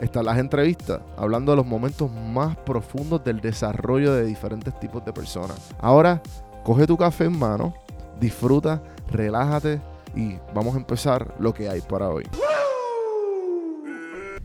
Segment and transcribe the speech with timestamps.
[0.00, 5.12] están las entrevistas, hablando de los momentos más profundos del desarrollo de diferentes tipos de
[5.12, 5.56] personas.
[5.80, 6.22] Ahora,
[6.64, 7.74] coge tu café en mano,
[8.20, 9.80] disfruta, relájate
[10.14, 12.24] y vamos a empezar lo que hay para hoy.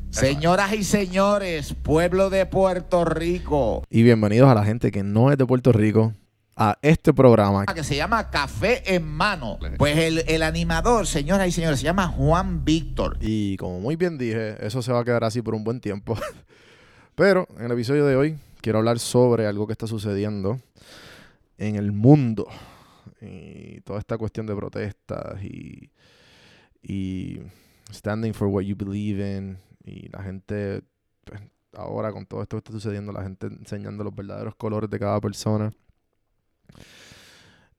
[0.09, 5.37] Señoras y señores, pueblo de Puerto Rico, Y bienvenidos a la gente que no es
[5.39, 6.13] de Puerto Rico
[6.55, 7.65] a este programa.
[7.65, 9.57] que se llama Café en Mano.
[9.77, 13.17] Pues el, el animador, señoras y señores, se llama Juan Víctor.
[13.21, 16.17] Y como muy bien dije, eso se va a quedar así por un buen tiempo.
[17.15, 20.59] Pero en el episodio de hoy quiero hablar sobre algo que está sucediendo
[21.57, 22.47] en el mundo.
[23.21, 25.91] Y toda esta cuestión de protestas y,
[26.81, 27.39] y
[27.91, 29.57] standing for what you believe in.
[29.83, 30.81] Y la gente,
[31.23, 31.41] pues,
[31.73, 35.19] ahora con todo esto que está sucediendo, la gente enseñando los verdaderos colores de cada
[35.21, 35.71] persona.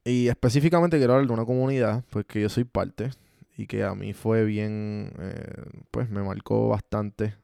[0.04, 3.10] Y específicamente quiero hablar de una comunidad, pues que yo soy parte
[3.56, 7.34] y que a mí fue bien, eh, pues me marcó bastante.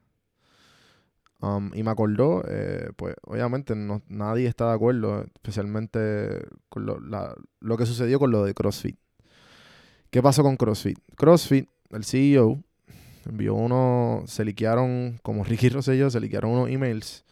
[1.43, 7.01] Um, y me acordó, eh, pues obviamente no, nadie está de acuerdo, especialmente con lo,
[7.01, 8.99] la- lo que sucedió con lo de CrossFit.
[10.11, 10.99] ¿Qué pasó con CrossFit?
[11.17, 12.63] CrossFit, el CEO,
[13.27, 17.25] envió uno, se liquearon, como Ricky Rosselló, se liquearon unos emails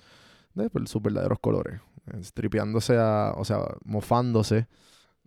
[0.55, 1.81] de pues, sus verdaderos colores,
[2.23, 4.67] stripeándose a, o sea, mofándose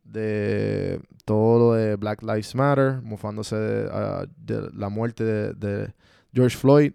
[0.03, 5.23] de todo lo de Black Lives Matter, mofándose de, la muerte
[5.53, 5.93] de,
[6.33, 6.93] George Floyd,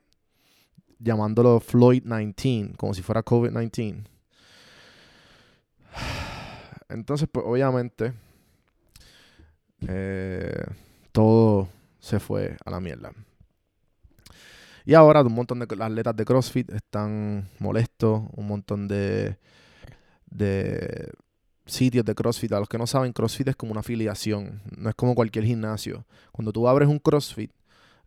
[0.99, 4.07] llamándolo Floyd 19, como si fuera COVID-19.
[6.89, 8.13] Entonces, pues obviamente,
[9.87, 10.65] eh,
[11.13, 11.69] todo
[11.99, 13.13] se fue a la mierda.
[14.85, 19.37] Y ahora un montón de atletas de CrossFit están molestos, un montón de,
[20.37, 21.13] de
[21.67, 22.53] sitios de CrossFit.
[22.53, 26.07] A los que no saben, CrossFit es como una afiliación, no es como cualquier gimnasio.
[26.33, 27.51] Cuando tú abres un CrossFit,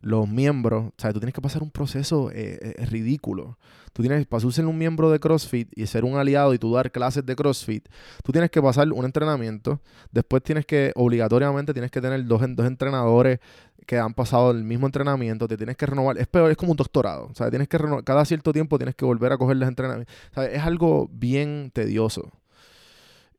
[0.00, 3.58] los miembros, o sea, tú tienes que pasar un proceso eh, eh, ridículo.
[3.92, 6.90] Tú tienes, para ser un miembro de CrossFit y ser un aliado y tú dar
[6.90, 7.88] clases de CrossFit,
[8.22, 9.80] tú tienes que pasar un entrenamiento,
[10.12, 13.40] después tienes que, obligatoriamente, tienes que tener dos, dos entrenadores
[13.86, 16.76] que han pasado el mismo entrenamiento, te tienes que renovar, es peor, es como un
[16.76, 19.68] doctorado, o sea, tienes que renovar, cada cierto tiempo tienes que volver a coger los
[19.68, 22.30] entrenamientos, o sea, es algo bien tedioso.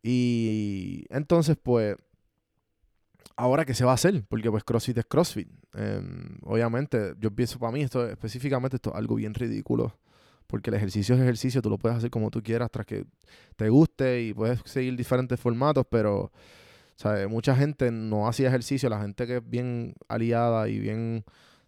[0.03, 1.95] Y entonces, pues,
[3.35, 5.49] ahora qué se va a hacer, porque pues CrossFit es CrossFit.
[5.73, 9.95] Em, obviamente, yo pienso para mí esto específicamente esto es algo bien ridículo,
[10.47, 13.05] porque el ejercicio es ejercicio, tú lo puedes hacer como tú quieras tras que
[13.55, 16.31] te guste y puedes seguir diferentes formatos, pero
[16.95, 17.29] ¿sabes?
[17.29, 21.23] mucha gente no hacía ejercicio, la gente que es bien aliada y bien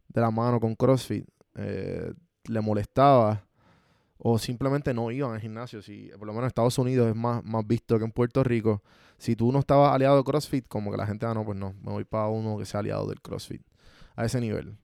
[0.09, 2.13] de la mano con CrossFit eh,
[2.45, 3.43] le molestaba
[4.17, 5.81] o simplemente no iban al gimnasio.
[5.81, 8.81] Si, por lo menos en Estados Unidos es más, más visto que en Puerto Rico.
[9.17, 11.73] Si tú no estabas aliado de CrossFit, como que la gente, ah, no, pues no,
[11.81, 13.61] me voy para uno que sea aliado del CrossFit.
[14.15, 14.77] A ese nivel.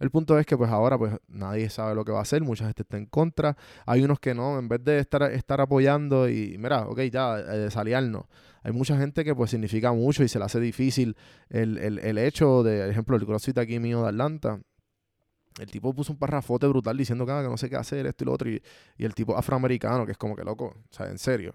[0.00, 2.64] El punto es que pues ahora pues nadie sabe lo que va a hacer, mucha
[2.66, 3.56] gente está en contra,
[3.86, 7.58] hay unos que no, en vez de estar, estar apoyando y mira, ok, ya, eh,
[7.58, 8.24] desaliarnos.
[8.62, 11.16] Hay mucha gente que pues significa mucho y se le hace difícil
[11.48, 14.60] el, el, el hecho de, por ejemplo, el CrossFit aquí mío de Atlanta.
[15.58, 18.24] El tipo puso un parrafote brutal diciendo que, ah, que no sé qué hacer, esto
[18.24, 18.50] y lo otro.
[18.50, 18.60] Y,
[18.98, 21.54] el tipo afroamericano, que es como que loco, o sea, en serio.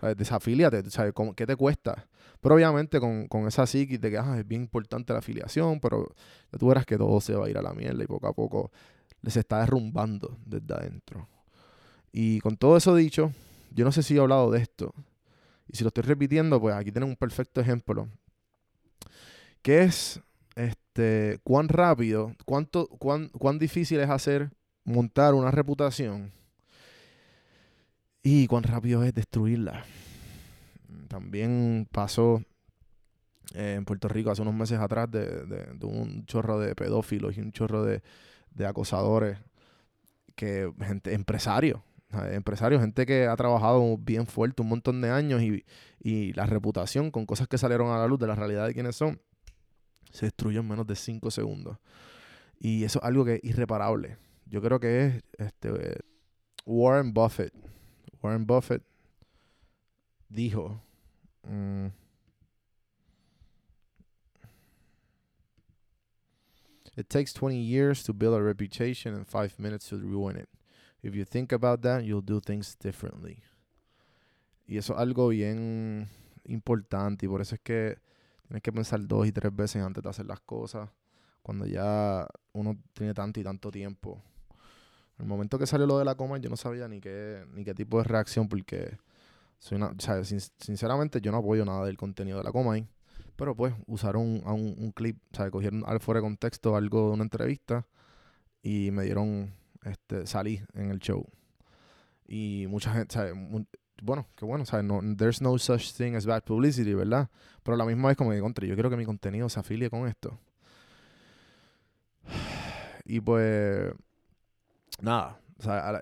[0.00, 1.12] Sea, desafíliate, ¿sabes?
[1.12, 2.06] ¿Cómo- ¿Qué te cuesta?
[2.40, 6.14] Pero obviamente con, con esa psiquis de que ah, es bien importante la afiliación, pero
[6.58, 8.70] tú verás que todo se va a ir a la mierda y poco a poco
[9.26, 11.28] se está derrumbando desde adentro.
[12.12, 13.32] Y con todo eso dicho,
[13.74, 14.94] yo no sé si he hablado de esto.
[15.68, 18.08] Y si lo estoy repitiendo, pues aquí tienen un perfecto ejemplo.
[19.62, 20.20] Que es
[20.98, 24.50] este cuán rápido, cuánto, cuán, cuán difícil es hacer
[24.84, 26.32] montar una reputación
[28.22, 29.84] y cuán rápido es destruirla.
[31.06, 32.42] También pasó
[33.54, 37.52] eh, en Puerto Rico hace unos meses atrás de, un chorro de pedófilos y un
[37.52, 38.02] chorro de,
[38.66, 39.38] acosadores,
[40.34, 41.80] que gente, empresarios,
[42.32, 45.64] empresarios, gente que ha trabajado bien fuerte un montón de años y,
[46.00, 48.96] y la reputación con cosas que salieron a la luz de la realidad de quiénes
[48.96, 49.20] son,
[50.10, 51.78] se destruyó en menos de 5 segundos.
[52.58, 54.16] Y eso es algo que es irreparable.
[54.46, 56.00] Yo creo que es este,
[56.64, 57.52] Warren Buffett.
[58.22, 58.82] Warren Buffett
[60.28, 60.82] dijo,
[61.44, 61.86] mm,
[66.98, 70.48] It takes 20 years to build a reputation and 5 minutes to ruin it.
[71.00, 73.44] If you think about that, you'll do things differently.
[74.66, 76.08] Y eso es algo bien
[76.44, 77.98] importante y por eso es que
[78.48, 80.88] tienes que pensar dos y tres veces antes de hacer las cosas.
[81.42, 84.22] Cuando ya uno tiene tanto y tanto tiempo.
[85.18, 87.74] El momento que salió lo de la coma, yo no sabía ni qué, ni qué
[87.74, 88.98] tipo de reacción, porque
[89.58, 92.76] soy una, sea, sinceramente yo no apoyo nada del contenido de la coma
[93.36, 97.14] Pero pues usaron un, un, clip, o sea, cogieron al fuera de contexto algo de
[97.14, 97.86] una entrevista
[98.62, 99.52] y me dieron,
[99.84, 101.26] este, salí en el show.
[102.26, 103.34] Y mucha gente, ¿sabes?
[104.02, 104.84] Bueno, qué bueno, ¿sabes?
[104.84, 107.28] No, there's no such thing as bad publicity, ¿verdad?
[107.62, 109.90] Pero a la misma vez como que, contra, yo quiero que mi contenido se afilie
[109.90, 110.38] con esto.
[113.10, 113.90] Y pues,
[115.00, 115.40] nada,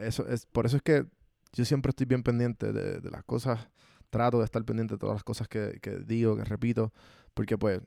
[0.00, 1.06] eso es, por eso es que
[1.52, 3.68] yo siempre estoy bien pendiente de, de las cosas,
[4.10, 6.92] trato de estar pendiente de todas las cosas que, que digo, que repito,
[7.32, 7.80] porque pues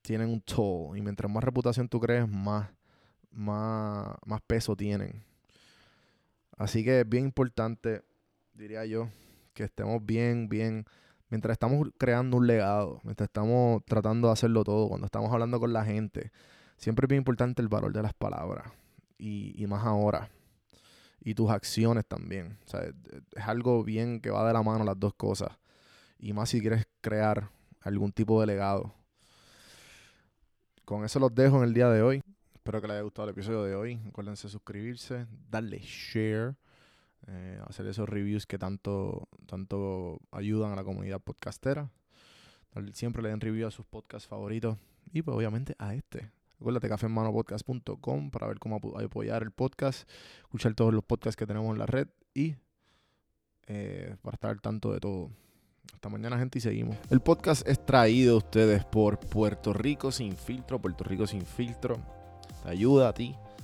[0.00, 2.70] tienen un toll y mientras más reputación tú crees, más,
[3.30, 5.24] más, más peso tienen.
[6.56, 8.02] Así que es bien importante
[8.54, 9.08] diría yo,
[9.54, 10.86] que estemos bien, bien,
[11.28, 15.72] mientras estamos creando un legado, mientras estamos tratando de hacerlo todo, cuando estamos hablando con
[15.72, 16.30] la gente,
[16.76, 18.70] siempre es bien importante el valor de las palabras
[19.18, 20.30] y, más ahora.
[21.20, 22.58] Y tus acciones también.
[22.66, 25.50] O sea, es algo bien que va de la mano las dos cosas.
[26.18, 27.50] Y más si quieres crear
[27.80, 28.92] algún tipo de legado.
[30.84, 32.22] Con eso los dejo en el día de hoy.
[32.54, 34.00] Espero que les haya gustado el episodio de hoy.
[34.08, 36.56] Acuérdense de suscribirse, darle share
[37.28, 41.90] eh, hacer esos reviews que tanto, tanto ayudan a la comunidad podcastera.
[42.92, 44.78] Siempre le den review a sus podcasts favoritos
[45.12, 46.30] y pues obviamente a este.
[46.58, 50.08] Acuérdate cafemanopodcast.com para ver cómo apoyar el podcast,
[50.42, 52.54] escuchar todos los podcasts que tenemos en la red y
[53.66, 55.30] eh, para estar al tanto de todo.
[55.92, 56.96] Hasta mañana, gente, y seguimos.
[57.10, 60.80] El podcast es traído a ustedes por Puerto Rico Sin Filtro.
[60.80, 61.98] Puerto Rico Sin Filtro
[62.62, 63.36] te ayuda a ti